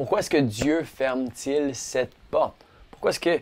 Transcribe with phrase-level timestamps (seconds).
[0.00, 2.54] Pourquoi est-ce que Dieu ferme-t-il cette porte?
[2.90, 3.38] Pourquoi est-ce que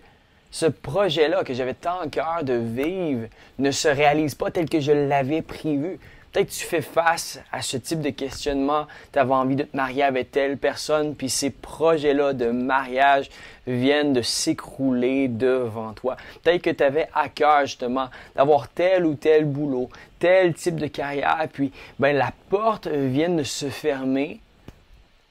[0.50, 3.28] ce projet-là que j'avais tant à cœur de vivre
[3.60, 6.00] ne se réalise pas tel que je l'avais prévu?
[6.32, 8.88] Peut-être que tu fais face à ce type de questionnement.
[9.12, 13.30] Tu avais envie de te marier avec telle personne, puis ces projets-là de mariage
[13.68, 16.16] viennent de s'écrouler devant toi.
[16.42, 20.88] Peut-être que tu avais à cœur justement d'avoir tel ou tel boulot, tel type de
[20.88, 21.70] carrière, puis
[22.00, 24.40] ben, la porte vient de se fermer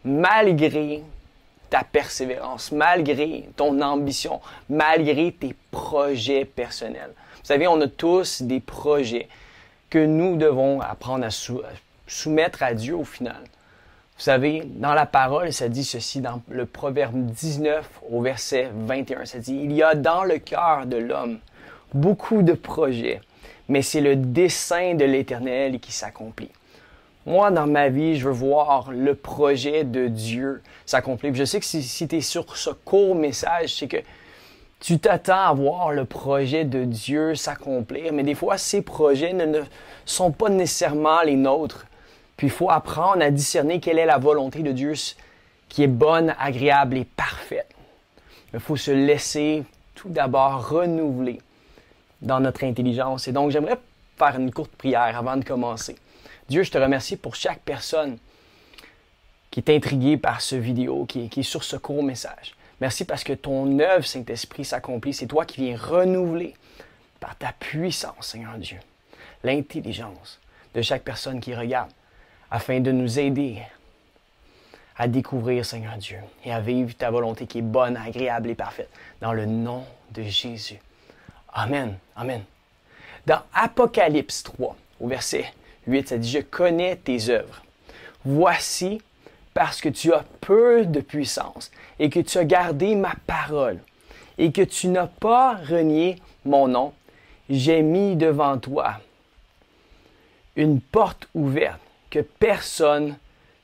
[0.05, 1.04] malgré
[1.70, 7.12] ta persévérance, malgré ton ambition, malgré tes projets personnels.
[7.36, 9.28] Vous savez, on a tous des projets
[9.89, 11.30] que nous devons apprendre à,
[12.08, 13.42] soumettre à Dieu au final.
[14.18, 19.25] Vous savez, dans la parole, ça dit ceci dans le Proverbe 19 au verset 21.
[19.25, 21.39] Ça dit, il y a dans le cœur de l'homme
[21.94, 23.22] beaucoup de projets,
[23.70, 26.50] mais c'est le dessein de l'Éternel qui s'accomplit.
[27.28, 31.36] Moi, dans ma vie, je veux voir le projet de Dieu s'accomplir.
[31.36, 33.98] Je sais que si, tu es sur ce court message, c'est que
[34.80, 39.61] tu t'attends à voir le projet de Dieu s'accomplir, mais des fois, ces projets ne,
[40.06, 41.86] sont pas nécessairement les nôtres.
[42.38, 44.94] Puis il faut apprendre à discerner quelle est la volonté de Dieu
[45.67, 47.67] qui est bonne, agréable et parfaite.
[48.53, 51.41] Il faut se laisser tout d'abord renouveler
[52.22, 53.28] dans notre intelligence.
[53.28, 53.80] Et donc, j'aimerais
[54.17, 55.97] faire une courte prière avant de commencer.
[56.50, 58.17] Dieu, je te remercie pour chaque personne
[59.52, 62.56] qui est intriguée par ce vidéo, qui, qui est sur ce court message.
[62.80, 65.14] Merci parce que ton œuvre, Saint-Esprit, s'accomplit.
[65.14, 66.53] C'est toi qui viens renouveler
[67.20, 68.78] par ta puissance, Seigneur Dieu,
[69.44, 70.40] l'intelligence
[70.75, 71.90] de chaque personne qui regarde
[72.52, 73.58] afin de nous aider
[74.95, 78.90] à découvrir, Seigneur Dieu, et à vivre ta volonté qui est bonne, agréable et parfaite.
[79.22, 80.80] Dans le nom de Jésus.
[81.53, 81.98] Amen.
[82.16, 82.44] Amen.
[83.25, 85.52] Dans Apocalypse 3, au verset
[85.88, 87.63] 8, ça dit, Je connais tes œuvres.
[88.25, 89.02] Voici
[89.53, 93.79] parce que tu as peu de puissance et que tu as gardé ma parole
[94.38, 96.94] et que tu n'as pas renié mon nom,
[97.49, 98.99] j'ai mis devant toi
[100.56, 101.79] une porte ouverte
[102.09, 103.16] que personne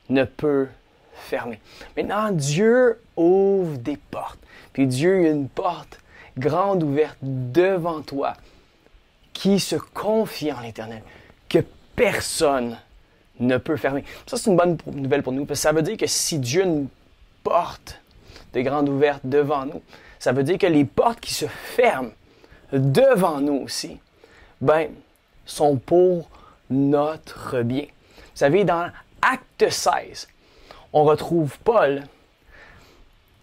[0.08, 0.68] ne peut
[1.14, 1.60] fermer.
[1.96, 4.38] Maintenant, Dieu ouvre des portes.
[4.72, 6.00] Puis Dieu a une porte
[6.38, 8.34] grande ouverte devant toi
[9.32, 11.02] qui se confie en l'Éternel,
[11.96, 12.78] personne
[13.40, 14.04] ne peut fermer.
[14.26, 16.64] Ça, c'est une bonne nouvelle pour nous, parce que ça veut dire que si Dieu
[16.64, 16.88] une
[17.42, 18.00] porte
[18.52, 19.82] de grande ouverte devant nous,
[20.18, 22.12] ça veut dire que les portes qui se ferment
[22.72, 23.98] devant nous aussi,
[24.60, 24.90] ben,
[25.44, 26.28] sont pour
[26.70, 27.84] notre bien.
[27.84, 28.90] Vous savez, dans
[29.20, 30.28] Acte 16,
[30.92, 32.04] on retrouve Paul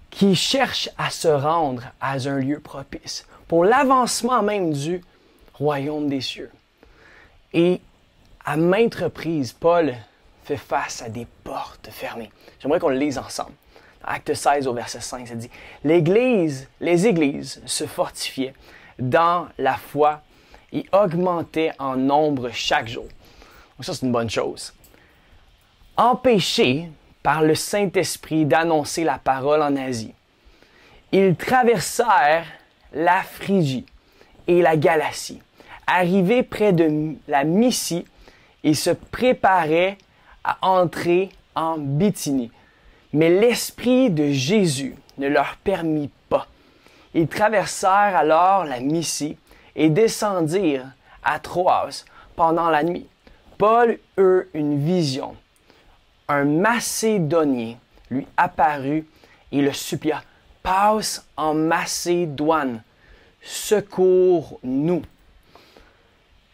[0.09, 5.01] qui cherche à se rendre à un lieu propice pour l'avancement même du
[5.53, 6.51] royaume des cieux.
[7.53, 7.81] Et
[8.45, 9.95] à maintes reprises, Paul
[10.43, 12.31] fait face à des portes fermées.
[12.59, 13.53] J'aimerais qu'on le lise ensemble.
[14.03, 15.49] Acte 16 au verset 5, ça dit
[15.83, 18.53] L'Église, les églises se fortifiaient
[18.97, 20.21] dans la foi
[20.73, 23.03] et augmentaient en nombre chaque jour.
[23.03, 24.73] Donc ça, c'est une bonne chose.
[25.97, 26.89] Empêchés
[27.21, 30.13] par le Saint-Esprit d'annoncer la parole en Asie,
[31.11, 32.47] ils traversèrent
[32.93, 33.85] la Phrygie
[34.47, 35.41] et la Galatie.
[35.85, 38.05] Arrivés près de la Mysie,
[38.63, 39.97] ils se préparaient
[40.43, 42.51] à entrer en Bithynie.
[43.13, 46.47] Mais l'Esprit de Jésus ne leur permit pas.
[47.13, 49.37] Ils traversèrent alors la Mysie
[49.75, 50.91] et descendirent
[51.23, 52.05] à Troas
[52.35, 53.07] pendant la nuit.
[53.57, 55.35] Paul eut une vision.
[56.27, 57.75] Un Macédonien
[58.09, 59.05] lui apparut
[59.51, 60.23] et le supplia.
[60.63, 62.81] Passe en Macédoine,
[63.41, 65.01] secours-nous.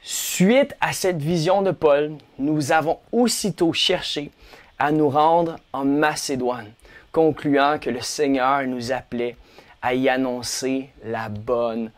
[0.10, 4.32] Suite à cette vision de Paul, nous avons aussitôt cherché
[4.80, 6.72] à nous rendre en Macédoine,
[7.12, 9.36] concluant que le Seigneur nous appelait
[9.82, 11.92] à y annoncer la bonne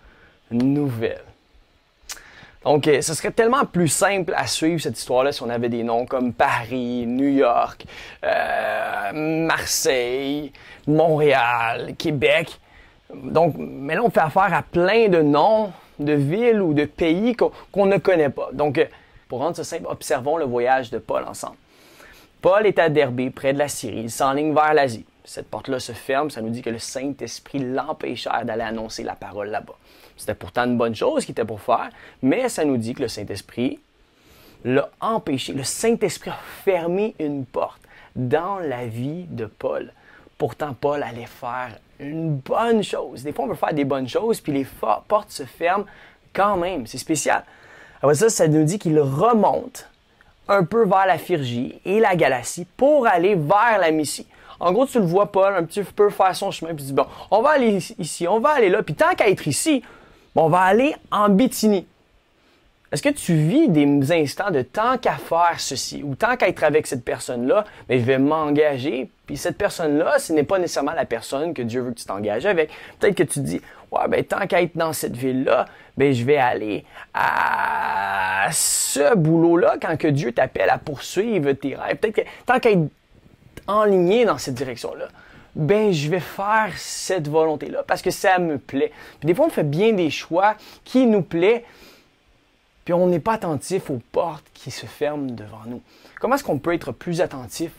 [0.50, 1.22] nouvelle.
[2.64, 5.84] Donc, euh, ce serait tellement plus simple à suivre cette histoire-là si on avait des
[5.84, 7.86] noms comme Paris, New York,
[8.24, 10.52] euh, Marseille,
[10.88, 12.60] Montréal, Québec.
[13.13, 17.36] Donc, mais là, on fait affaire à plein de noms de villes ou de pays
[17.36, 18.50] qu'on ne connaît pas.
[18.54, 18.86] Donc, euh,
[19.28, 21.57] pour rendre ça simple, observons le voyage de Paul ensemble.
[22.42, 24.01] Paul est à Derbé, près de la Syrie.
[24.01, 25.06] Il s'enligne vers l'Asie.
[25.25, 26.31] Cette porte-là se ferme.
[26.31, 29.75] Ça nous dit que le Saint-Esprit l'empêchait d'aller annoncer la parole là-bas.
[30.16, 31.90] C'était pourtant une bonne chose qu'il était pour faire,
[32.22, 33.80] mais ça nous dit que le Saint-Esprit
[34.66, 35.54] l'a empêché.
[35.54, 37.81] Le Saint-Esprit a fermé une porte
[38.16, 39.94] dans la vie de Paul.
[40.38, 43.24] Pourtant, Paul allait faire une bonne chose.
[43.24, 44.68] Des fois, on peut faire des bonnes choses, puis les
[45.07, 45.86] portes se ferment
[46.34, 46.88] quand même.
[46.88, 47.44] C'est spécial.
[48.13, 49.88] Ça, ça nous dit qu'il remonte
[50.48, 54.28] un peu vers la Phrygie et la Galatie pour aller vers la Mysie.
[54.60, 56.94] En gros, tu le vois, Paul, un petit peu faire son chemin, puis tu dis,
[56.94, 59.84] bon, on va aller ici, on va aller là, puis tant qu'à être ici,
[60.36, 61.88] on va aller en Béthanie.
[62.91, 66.63] Est-ce que tu vis des instants de tant qu'à faire ceci ou tant qu'à être
[66.63, 71.06] avec cette personne-là, mais je vais m'engager, puis cette personne-là, ce n'est pas nécessairement la
[71.06, 72.71] personne que Dieu veut que tu t'engages avec.
[73.00, 75.65] Peut-être que tu dis, ouais, ben tant qu'à être dans cette ville-là,
[75.97, 76.83] ben je vais aller
[77.13, 81.97] à ce boulot-là quand que Dieu t'appelle à poursuivre tes rêves.
[81.97, 82.89] Peut-être que tant qu'à être
[83.68, 85.09] enligné dans cette direction-là,
[85.56, 88.91] ben je vais faire cette volonté-là parce que ça me plaît.
[89.19, 91.65] Puis des fois, on fait bien des choix qui nous plaît,
[92.86, 95.81] puis on n'est pas attentif aux portes qui se ferment devant nous.
[96.20, 97.72] Comment est-ce qu'on peut être plus attentif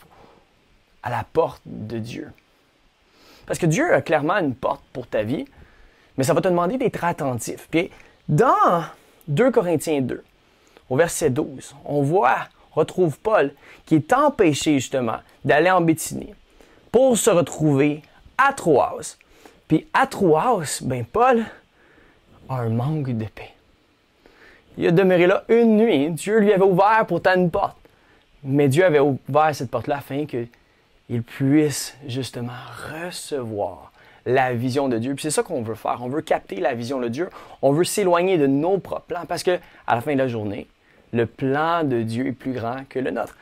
[1.03, 2.31] à la porte de Dieu?
[3.45, 5.45] Parce que Dieu a clairement une porte pour ta vie,
[6.17, 7.67] mais ça va te demander d'être attentif.
[7.69, 7.91] Puis
[8.29, 8.83] dans
[9.27, 10.23] 2 Corinthiens 2,
[10.89, 13.53] au verset 12, on voit, retrouve Paul
[13.85, 16.33] qui est empêché justement d'aller en Béthinie
[16.91, 18.01] pour se retrouver
[18.37, 19.17] à Troas.
[19.67, 21.45] Puis à Troas, ben Paul
[22.49, 23.53] a un manque de paix.
[24.77, 26.09] Il a demeuré là une nuit.
[26.11, 27.77] Dieu lui avait ouvert pourtant une porte.
[28.43, 32.53] Mais Dieu avait ouvert cette porte-là afin qu'il puisse justement
[33.05, 33.91] recevoir
[34.25, 35.13] la vision de Dieu.
[35.13, 35.99] Puis c'est ça qu'on veut faire.
[36.01, 37.29] On veut capter la vision de Dieu.
[37.61, 40.67] On veut s'éloigner de nos propres plans parce que à la fin de la journée,
[41.13, 43.35] le plan de Dieu est plus grand que le nôtre.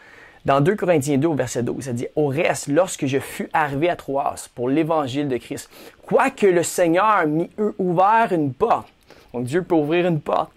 [0.45, 3.89] Dans 2 Corinthiens 2 au verset 12, ça dit Au reste, lorsque je fus arrivé
[3.89, 5.69] à Troas pour l'évangile de Christ,
[6.05, 8.87] quoique le Seigneur m'y eût ouvert une porte,
[9.33, 10.51] donc Dieu peut ouvrir une porte,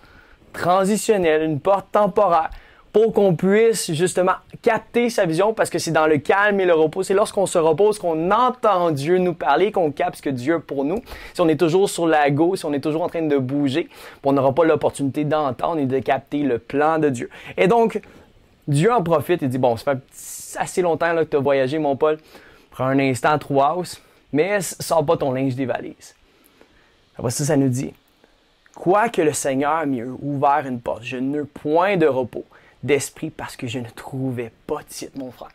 [0.52, 2.50] transitionnelle, une porte temporaire
[2.92, 6.74] pour qu'on puisse justement capter sa vision parce que c'est dans le calme et le
[6.74, 7.02] repos.
[7.02, 10.60] C'est lorsqu'on se repose qu'on entend Dieu nous parler, qu'on capte ce que Dieu a
[10.60, 11.02] pour nous.
[11.32, 13.88] Si on est toujours sur la gauche, si on est toujours en train de bouger,
[14.24, 17.30] on n'aura pas l'opportunité d'entendre et de capter le plan de Dieu.
[17.56, 18.00] Et donc,
[18.68, 21.96] Dieu en profite et dit, bon, ça fait assez longtemps que tu as voyagé, mon
[21.96, 22.18] Paul.
[22.70, 23.82] Prends un instant, trois
[24.32, 26.14] mais sors pas ton linge des valises.
[27.18, 27.92] Après ça, ça nous dit,
[28.74, 32.44] Quoique le Seigneur m'ait ouvert une porte, je n'eus point de repos
[32.82, 35.50] d'esprit parce que je ne trouvais pas titre, mon frère.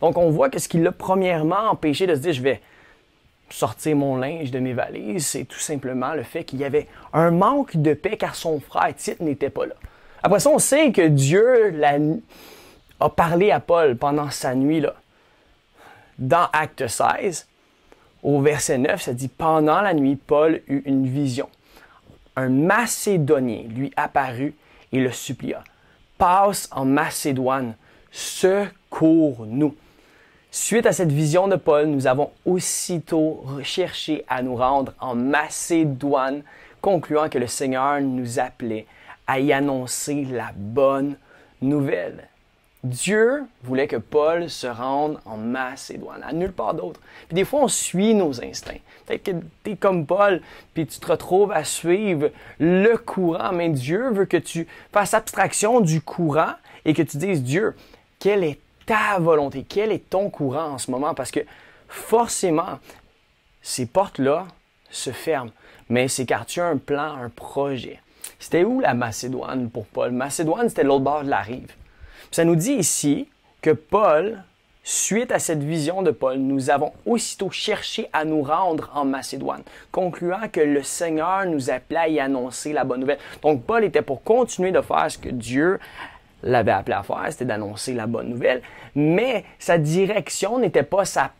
[0.00, 2.60] Donc, on voit que ce qui l'a premièrement empêché de se dire, je vais
[3.48, 7.30] sortir mon linge de mes valises, c'est tout simplement le fait qu'il y avait un
[7.30, 9.74] manque de paix car son frère Tite n'était pas là.
[10.22, 11.80] Après ça, on sait que Dieu
[12.98, 14.94] a parlé à Paul pendant sa nuit là.
[16.18, 17.46] Dans Acte 16,
[18.22, 21.48] au verset 9, ça dit Pendant la nuit, Paul eut une vision
[22.36, 24.54] un Macédonien lui apparut
[24.92, 25.64] et le supplia.
[26.18, 27.74] Passe en Macédoine,
[28.10, 29.74] secours-nous.
[30.50, 36.42] Suite à cette vision de Paul, nous avons aussitôt cherché à nous rendre en Macédoine,
[36.80, 38.86] concluant que le Seigneur nous appelait
[39.26, 41.16] à y annoncer la bonne
[41.60, 42.28] nouvelle.
[42.86, 47.00] Dieu voulait que Paul se rende en Macédoine, à nulle part d'autre.
[47.28, 48.80] Puis des fois, on suit nos instincts.
[49.06, 49.30] Peut-être que
[49.64, 50.40] tu es comme Paul,
[50.74, 55.80] puis tu te retrouves à suivre le courant, mais Dieu veut que tu fasses abstraction
[55.80, 56.52] du courant
[56.84, 57.74] et que tu dises, Dieu,
[58.18, 61.14] quelle est ta volonté, quel est ton courant en ce moment?
[61.14, 61.40] Parce que
[61.88, 62.78] forcément,
[63.62, 64.46] ces portes-là
[64.90, 65.50] se ferment,
[65.88, 68.00] mais c'est car tu as un plan, un projet.
[68.38, 70.12] C'était où la Macédoine pour Paul?
[70.12, 71.72] Macédoine, c'était l'autre bord de la rive.
[72.30, 73.28] Ça nous dit ici
[73.62, 74.42] que Paul,
[74.82, 79.62] suite à cette vision de Paul, nous avons aussitôt cherché à nous rendre en Macédoine,
[79.90, 83.18] concluant que le Seigneur nous appelait à y annoncer la bonne nouvelle.
[83.42, 85.78] Donc Paul était pour continuer de faire ce que Dieu
[86.46, 88.62] l'avait appelé à faire, c'était d'annoncer la bonne nouvelle,
[88.94, 91.30] mais sa direction n'était pas sa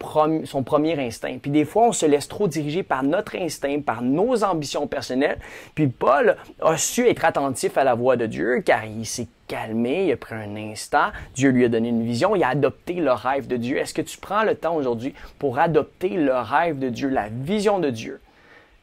[0.45, 1.39] son premier instinct.
[1.41, 5.39] Puis des fois, on se laisse trop diriger par notre instinct, par nos ambitions personnelles.
[5.75, 10.07] Puis Paul a su être attentif à la voix de Dieu, car il s'est calmé,
[10.07, 13.13] il a pris un instant, Dieu lui a donné une vision, il a adopté le
[13.13, 13.79] rêve de Dieu.
[13.79, 17.79] Est-ce que tu prends le temps aujourd'hui pour adopter le rêve de Dieu, la vision
[17.79, 18.21] de Dieu?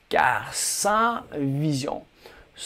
[0.09, 2.03] Car sans vision,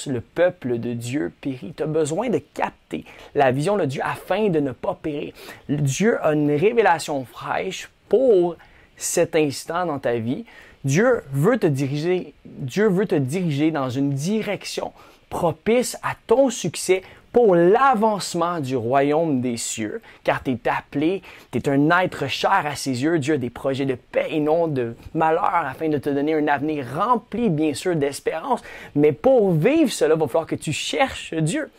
[0.05, 1.73] le peuple de Dieu périt.
[1.75, 5.33] Tu as besoin de capter la vision de Dieu afin de ne pas périr.
[5.67, 8.55] Dieu a une révélation fraîche pour
[8.95, 10.45] cet instant dans ta vie.
[10.83, 14.93] Dieu veut te diriger, Dieu veut te diriger dans une direction
[15.29, 17.01] propice à ton succès
[17.37, 22.65] pour l'avancement du royaume des cieux, car tu es appelé, tu es un être cher
[22.65, 23.19] à ses yeux.
[23.19, 26.47] Dieu a des projets de paix et non de malheur afin de te donner un
[26.47, 28.63] avenir rempli, bien sûr, d'espérance.
[28.95, 31.69] Mais pour vivre cela, il va falloir que tu cherches Dieu.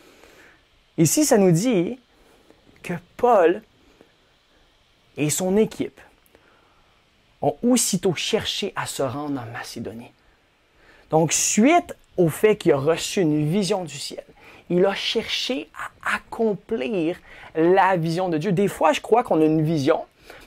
[0.96, 1.98] Ici, ça nous dit
[2.84, 3.60] que Paul
[5.16, 6.00] et son équipe
[7.42, 10.12] ont aussitôt cherché à se rendre en Macédonie.
[11.10, 14.24] Donc, suite au fait qu'il a reçu une vision du ciel,
[14.68, 15.68] il a cherché
[16.04, 17.16] à accomplir
[17.54, 18.52] la vision de Dieu.
[18.52, 20.00] Des fois, je crois qu'on a une vision,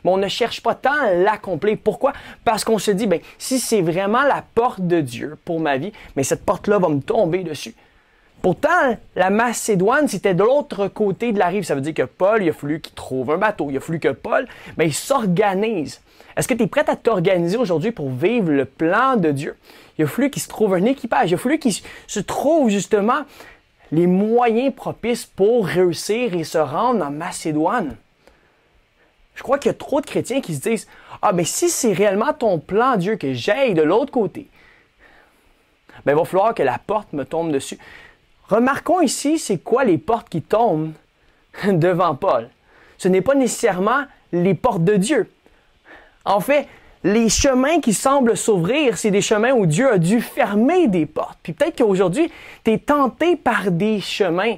[0.03, 1.77] Mais on ne cherche pas tant à l'accomplir.
[1.83, 2.13] Pourquoi?
[2.45, 5.91] Parce qu'on se dit, ben, si c'est vraiment la porte de Dieu pour ma vie,
[6.15, 7.73] mais cette porte-là va me tomber dessus.
[8.41, 11.63] Pourtant, la Macédoine, c'était de l'autre côté de la rive.
[11.63, 13.67] Ça veut dire que Paul, il a fallu qu'il trouve un bateau.
[13.69, 16.01] Il a fallu que Paul, ben, il s'organise.
[16.35, 19.55] Est-ce que tu es prêt à t'organiser aujourd'hui pour vivre le plan de Dieu?
[19.97, 21.29] Il a fallu qu'il se trouve un équipage.
[21.29, 21.73] Il a fallu qu'il
[22.07, 23.21] se trouve justement
[23.91, 27.95] les moyens propices pour réussir et se rendre en Macédoine.
[29.35, 30.87] Je crois qu'il y a trop de chrétiens qui se disent
[31.21, 34.47] Ah, mais si c'est réellement ton plan, Dieu, que j'aille de l'autre côté,
[36.05, 37.77] ben, il va falloir que la porte me tombe dessus.
[38.51, 40.91] Remarquons ici, c'est quoi les portes qui tombent
[41.67, 42.49] devant Paul.
[42.97, 44.03] Ce n'est pas nécessairement
[44.33, 45.31] les portes de Dieu.
[46.25, 46.67] En fait,
[47.05, 51.39] les chemins qui semblent s'ouvrir, c'est des chemins où Dieu a dû fermer des portes.
[51.41, 52.29] Puis peut-être qu'aujourd'hui,
[52.65, 54.55] tu es tenté par des chemins.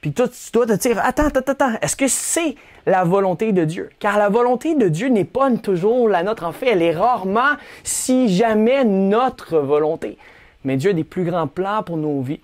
[0.00, 3.64] Puis toi, tu dois te dire, attends, attends, attends, est-ce que c'est la volonté de
[3.64, 3.88] Dieu?
[4.00, 6.42] Car la volonté de Dieu n'est pas toujours la nôtre.
[6.44, 7.54] En fait, elle est rarement,
[7.84, 10.18] si jamais, notre volonté.
[10.64, 12.40] Mais Dieu a des plus grands plans pour nos vies.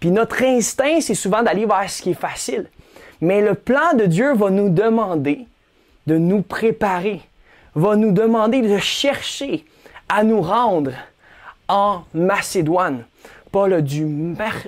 [0.00, 2.66] Puis notre instinct, c'est souvent d'aller vers ce qui est facile.
[3.20, 5.46] Mais le plan de Dieu va nous demander
[6.06, 7.20] de nous préparer,
[7.74, 9.64] va nous demander de chercher
[10.08, 10.92] à nous rendre
[11.68, 13.04] en Macédoine.
[13.50, 14.06] Paul a dû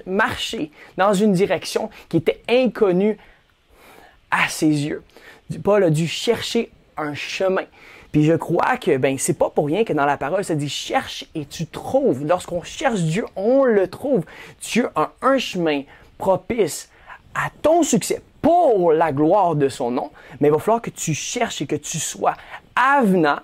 [0.06, 3.18] marcher dans une direction qui était inconnue
[4.30, 5.02] à ses yeux.
[5.62, 7.64] Paul a dû chercher un chemin.
[8.12, 10.68] Puis je crois que ben c'est pas pour rien que dans la parole ça dit
[10.68, 12.26] cherche et tu trouves.
[12.26, 14.24] Lorsqu'on cherche Dieu, on le trouve.
[14.60, 15.82] Dieu a un chemin
[16.18, 16.88] propice
[17.34, 21.14] à ton succès pour la gloire de son nom, mais il va falloir que tu
[21.14, 22.34] cherches et que tu sois
[22.74, 23.38] avenant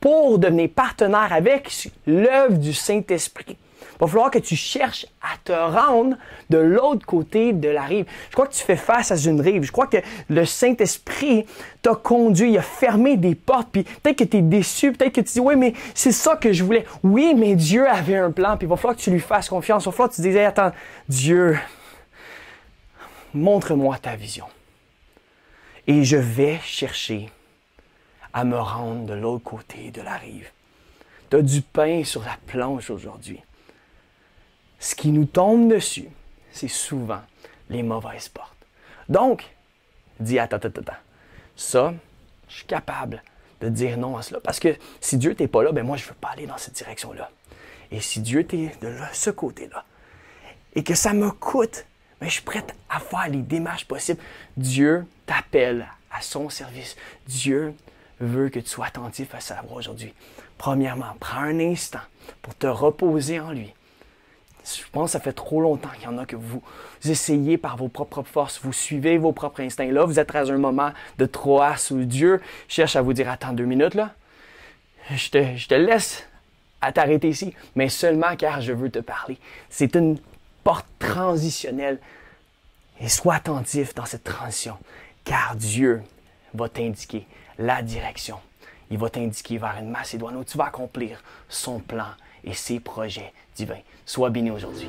[0.00, 3.56] pour devenir partenaire avec l'œuvre du Saint-Esprit.
[3.80, 6.16] Il va falloir que tu cherches à te rendre
[6.50, 8.06] de l'autre côté de la rive.
[8.28, 9.62] Je crois que tu fais face à une rive.
[9.62, 11.46] Je crois que le Saint-Esprit
[11.80, 15.20] t'a conduit, il a fermé des portes, puis peut-être que tu es déçu, peut-être que
[15.20, 16.84] tu dis, oui, mais c'est ça que je voulais.
[17.02, 19.84] Oui, mais Dieu avait un plan, puis il va falloir que tu lui fasses confiance.
[19.84, 20.72] Il va falloir que tu dises, attends,
[21.08, 21.58] Dieu,
[23.34, 24.46] montre-moi ta vision.
[25.86, 27.28] Et je vais chercher
[28.32, 30.50] à me rendre de l'autre côté de la rive.
[31.30, 33.40] Tu as du pain sur la planche aujourd'hui
[34.82, 36.08] ce qui nous tombe dessus,
[36.50, 37.20] c'est souvent
[37.70, 38.66] les mauvaises portes.
[39.08, 39.48] Donc,
[40.18, 40.92] dis attends, attends, attends.
[41.54, 41.94] Ça,
[42.48, 43.22] je suis capable
[43.60, 44.40] de dire non à cela.
[44.40, 46.58] Parce que si Dieu n'est pas là, ben moi, je ne veux pas aller dans
[46.58, 47.30] cette direction-là.
[47.92, 49.84] Et si Dieu est de ce côté-là,
[50.74, 51.86] et que ça me coûte,
[52.20, 54.20] mais ben, je suis prête à faire les démarches possibles.
[54.56, 56.96] Dieu t'appelle à son service.
[57.28, 57.72] Dieu
[58.18, 60.12] veut que tu sois attentif à sa voix aujourd'hui.
[60.58, 62.00] Premièrement, prends un instant
[62.40, 63.72] pour te reposer en lui
[64.64, 66.62] je pense que ça fait trop longtemps qu'il y en a que vous,
[67.04, 69.90] essayez par vos propres forces, vous suivez vos propres instincts.
[69.90, 73.52] Là, vous êtes à un moment de troasse où Dieu cherche à vous dire Attends
[73.52, 74.14] deux minutes là,
[75.10, 76.26] je te, je te laisse
[76.80, 79.38] à t'arrêter ici, mais seulement car je veux te parler.
[79.70, 80.18] C'est une
[80.64, 81.98] porte transitionnelle.
[83.00, 84.76] Et sois attentif dans cette transition,
[85.24, 86.02] car Dieu
[86.54, 87.26] va t'indiquer
[87.58, 88.38] la direction.
[88.90, 92.06] Il va t'indiquer vers une Macédoine où tu vas accomplir son plan
[92.44, 93.82] et ses projets divins.
[94.06, 94.88] Sois béni aujourd'hui.